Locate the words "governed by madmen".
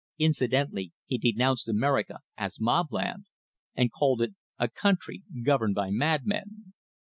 5.43-6.73